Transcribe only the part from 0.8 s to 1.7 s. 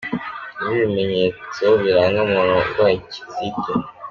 bimenyetso